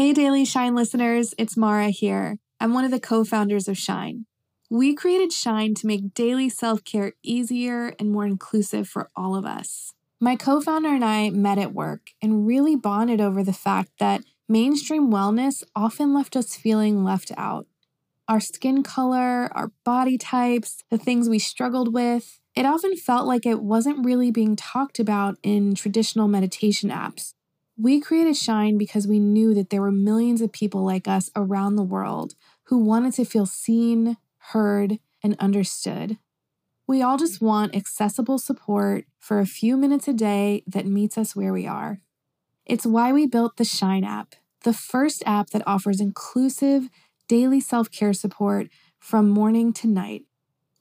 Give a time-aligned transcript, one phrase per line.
[0.00, 2.38] Hey, Daily Shine listeners, it's Marah here.
[2.58, 4.24] I'm one of the co founders of Shine.
[4.70, 9.44] We created Shine to make daily self care easier and more inclusive for all of
[9.44, 9.92] us.
[10.18, 14.22] My co founder and I met at work and really bonded over the fact that
[14.48, 17.66] mainstream wellness often left us feeling left out.
[18.26, 23.44] Our skin color, our body types, the things we struggled with, it often felt like
[23.44, 27.34] it wasn't really being talked about in traditional meditation apps.
[27.82, 31.76] We created Shine because we knew that there were millions of people like us around
[31.76, 32.34] the world
[32.64, 34.18] who wanted to feel seen,
[34.52, 36.18] heard, and understood.
[36.86, 41.34] We all just want accessible support for a few minutes a day that meets us
[41.34, 42.02] where we are.
[42.66, 46.90] It's why we built the Shine app, the first app that offers inclusive
[47.28, 48.68] daily self care support
[48.98, 50.24] from morning to night.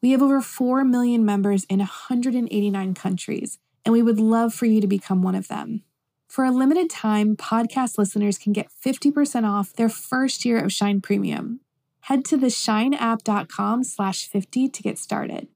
[0.02, 4.82] We have over 4 million members in 189 countries, and we would love for you
[4.82, 5.84] to become one of them.
[6.30, 11.02] For a limited time, podcast listeners can get 50% off their first year of Shine
[11.02, 11.62] Premium.
[12.02, 15.48] Head to theshineapp.com slash 50 to get started.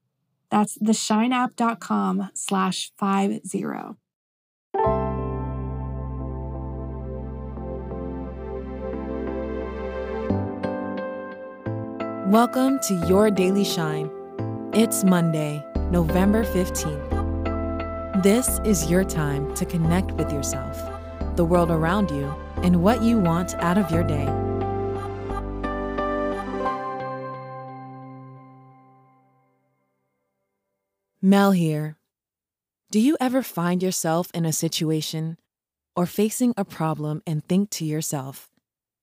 [0.50, 3.64] That's theshineapp.com slash 50.
[12.26, 14.10] Welcome to Your Daily Shine.
[14.72, 17.03] It's Monday, November 15th.
[18.24, 20.80] This is your time to connect with yourself,
[21.36, 24.24] the world around you, and what you want out of your day.
[31.20, 31.98] Mel here.
[32.90, 35.36] Do you ever find yourself in a situation
[35.94, 38.48] or facing a problem and think to yourself,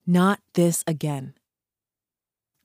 [0.07, 1.35] not this again?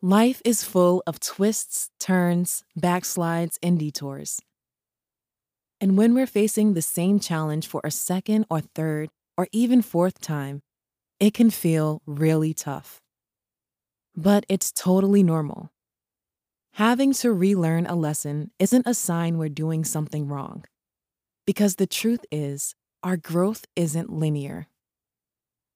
[0.00, 4.40] Life is full of twists, turns, backslides, and detours.
[5.80, 10.20] And when we're facing the same challenge for a second or third or even fourth
[10.20, 10.62] time,
[11.20, 13.00] it can feel really tough.
[14.14, 15.70] But it's totally normal.
[16.74, 20.64] Having to relearn a lesson isn't a sign we're doing something wrong.
[21.46, 24.68] Because the truth is, our growth isn't linear.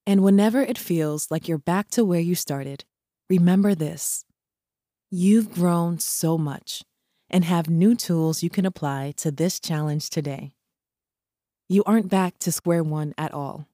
[0.06, 2.84] And whenever it feels like you're back to where you started,
[3.28, 4.25] remember this
[5.10, 6.83] you've grown so much
[7.30, 10.52] and have new tools you can apply to this challenge today.
[11.68, 13.66] You aren't back to square one at all.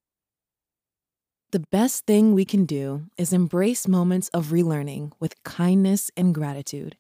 [1.53, 6.97] The best thing we can do is embrace moments of relearning with kindness and gratitude.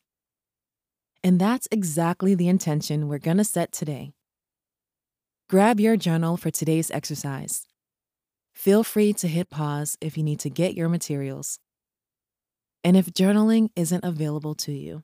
[1.23, 4.13] And that's exactly the intention we're going to set today.
[5.51, 7.67] Grab your journal for today's exercise.
[8.55, 11.59] Feel free to hit pause if you need to get your materials.
[12.83, 15.03] And if journaling isn't available to you,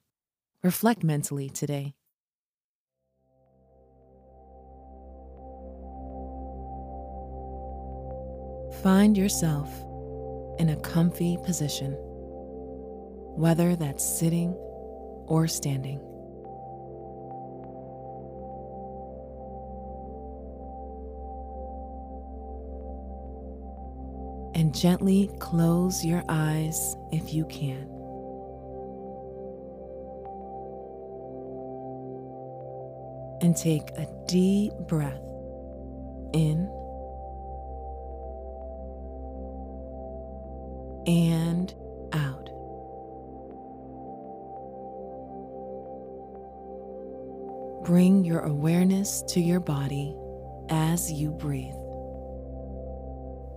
[0.62, 1.94] Reflect mentally today.
[8.80, 9.68] Find yourself
[10.60, 11.96] in a comfy position,
[13.36, 14.52] whether that's sitting
[15.26, 15.98] or standing.
[24.54, 28.01] And gently close your eyes if you can.
[33.42, 35.20] And take a deep breath
[36.32, 36.70] in
[41.06, 41.74] and
[42.12, 42.48] out.
[47.84, 50.16] Bring your awareness to your body
[50.70, 51.74] as you breathe,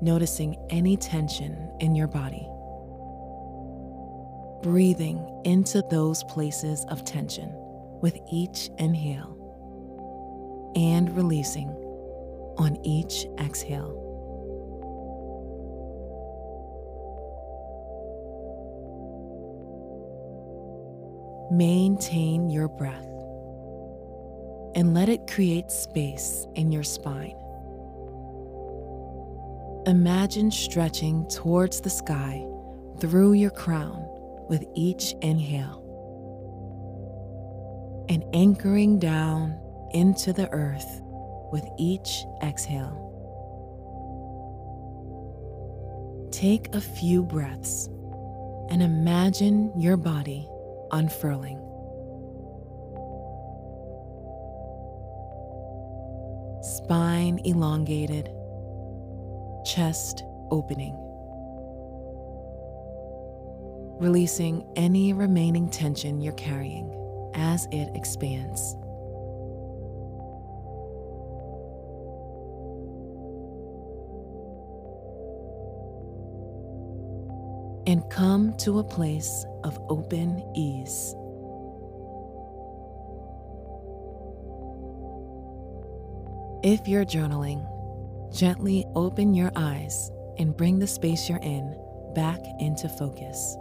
[0.01, 2.49] noticing any tension in your body.
[4.63, 7.51] Breathing into those places of tension
[8.01, 9.34] with each inhale
[10.75, 11.69] and releasing
[12.57, 14.01] on each exhale.
[21.51, 23.05] Maintain your breath
[24.75, 27.35] and let it create space in your spine.
[29.85, 32.45] Imagine stretching towards the sky
[32.99, 34.03] through your crown
[34.49, 35.83] with each inhale
[38.09, 39.59] and anchoring down
[39.95, 41.01] into the earth
[41.53, 43.01] with each exhale.
[46.31, 47.87] Take a few breaths
[48.69, 50.49] and imagine your body
[50.91, 51.61] unfurling.
[56.61, 58.29] Spine elongated,
[59.65, 60.97] chest opening.
[64.01, 66.91] Releasing any remaining tension you're carrying
[67.33, 68.75] as it expands.
[77.87, 81.15] And come to a place of open ease.
[86.63, 87.63] If you're journaling,
[88.33, 90.09] gently open your eyes
[90.39, 91.79] and bring the space you're in
[92.15, 93.55] back into focus.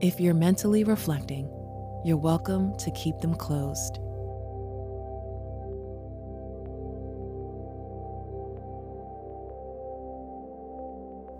[0.00, 1.46] If you're mentally reflecting,
[2.04, 3.98] you're welcome to keep them closed.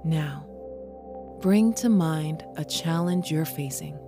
[0.03, 0.46] Now,
[1.41, 3.99] bring to mind a challenge you're facing.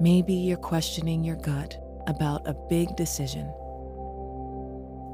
[0.00, 1.76] Maybe you're questioning your gut
[2.06, 3.46] about a big decision,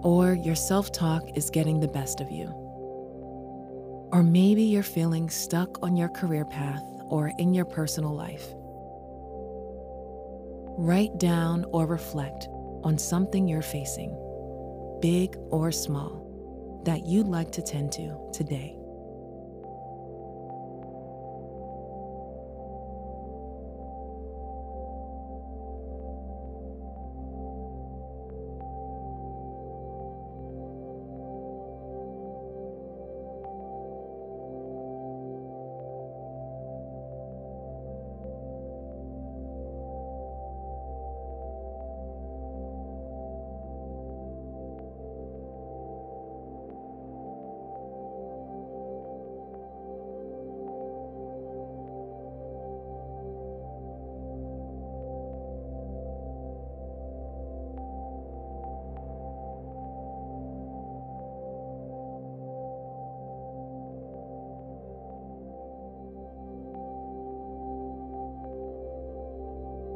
[0.03, 2.47] or your self talk is getting the best of you.
[4.13, 8.47] Or maybe you're feeling stuck on your career path or in your personal life.
[10.79, 12.49] Write down or reflect
[12.85, 14.11] on something you're facing,
[15.03, 18.78] big or small, that you'd like to tend to today.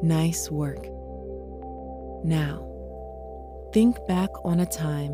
[0.02, 0.88] Nice work.
[2.24, 2.68] Now,
[3.72, 5.12] think back on a time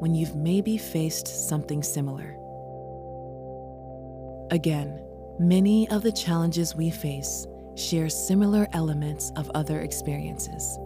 [0.00, 2.38] when you've maybe faced something similar.
[4.50, 5.04] Again,
[5.38, 10.78] many of the challenges we face share similar elements of other experiences.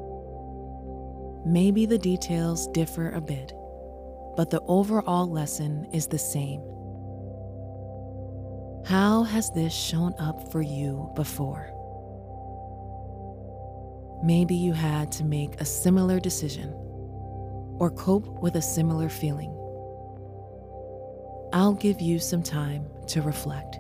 [1.44, 3.52] Maybe the details differ a bit,
[4.36, 6.62] but the overall lesson is the same.
[8.84, 11.75] How has this shown up for you before?
[14.26, 16.72] Maybe you had to make a similar decision
[17.78, 19.52] or cope with a similar feeling.
[21.52, 23.78] I'll give you some time to reflect.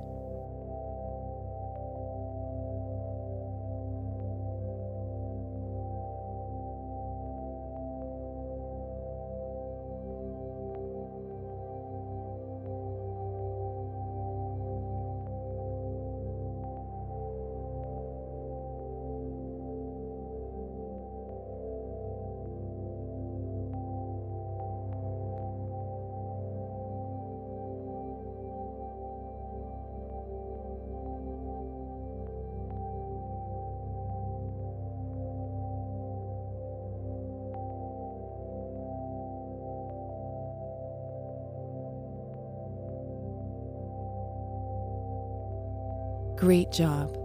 [46.36, 47.16] Great job.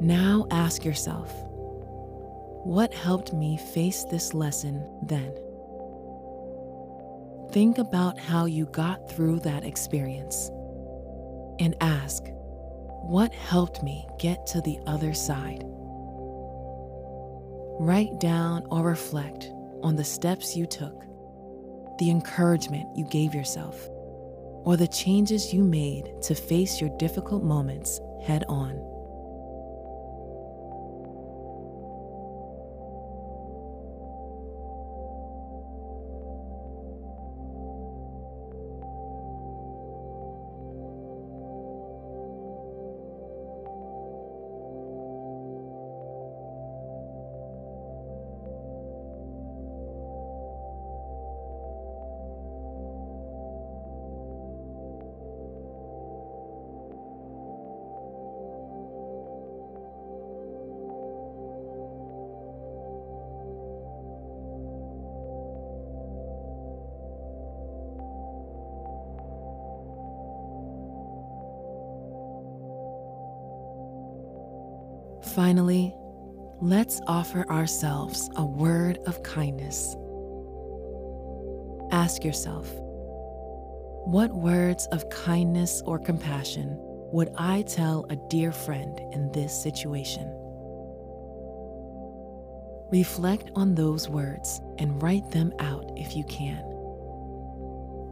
[0.00, 1.32] Now ask yourself
[2.64, 5.32] what helped me face this lesson then?
[7.52, 10.48] Think about how you got through that experience
[11.60, 12.24] and ask,
[13.02, 15.62] what helped me get to the other side?
[17.78, 19.50] Write down or reflect
[19.84, 21.04] on the steps you took,
[21.98, 23.88] the encouragement you gave yourself
[24.68, 28.97] or the changes you made to face your difficult moments head on.
[75.38, 75.94] Finally,
[76.60, 79.94] let's offer ourselves a word of kindness.
[81.92, 82.68] Ask yourself,
[84.04, 86.76] what words of kindness or compassion
[87.12, 90.24] would I tell a dear friend in this situation?
[92.90, 96.64] Reflect on those words and write them out if you can.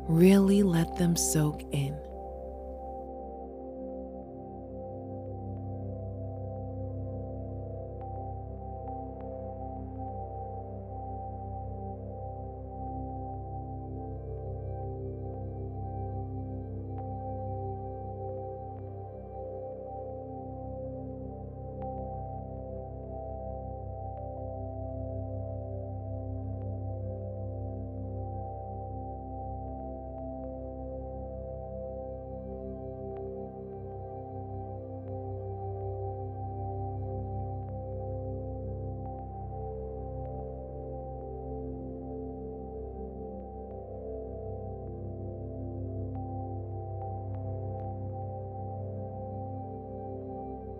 [0.08, 1.98] Really let them soak in.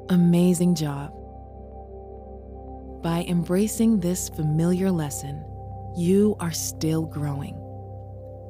[0.09, 1.11] Amazing job.
[3.03, 5.45] By embracing this familiar lesson,
[5.97, 7.57] you are still growing.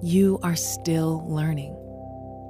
[0.03, 1.75] You are still learning.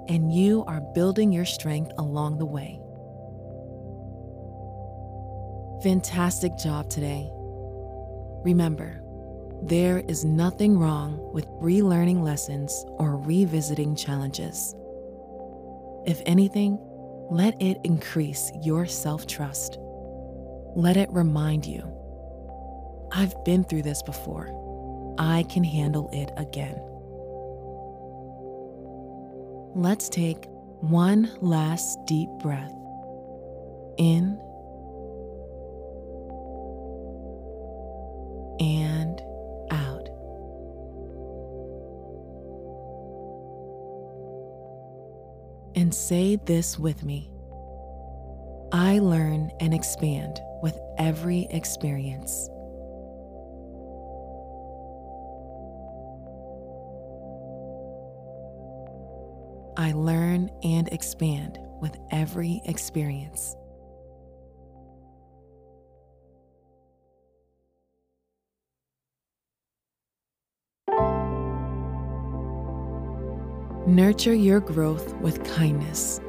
[0.09, 2.81] And you are building your strength along the way.
[5.85, 7.31] Fantastic job today.
[8.45, 9.03] Remember,
[9.63, 14.75] there is nothing wrong with relearning lessons or revisiting challenges.
[16.07, 16.81] If anything,
[17.31, 19.79] let it increase your self trust.
[20.75, 21.93] Let it remind you
[23.13, 24.51] I've been through this before.
[25.19, 26.77] I can handle it again.
[29.75, 30.47] Let's take
[30.81, 32.73] one last deep breath
[33.99, 34.39] in
[45.87, 47.31] And say this with me
[48.73, 52.49] I learn and expand with every experience.
[59.77, 63.55] I learn and expand with every experience.
[73.87, 76.21] Nurture your growth with kindness.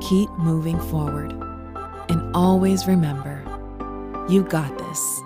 [0.00, 1.30] Keep moving forward.
[2.08, 3.44] And always remember
[4.30, 5.20] you got this.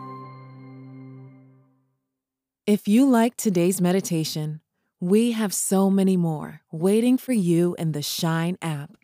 [2.67, 4.63] If you liked today's meditation,
[4.99, 8.97] we have so many more waiting for you in the Shine app.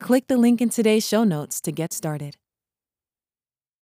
[0.00, 2.36] Click the link in today's show notes to get started.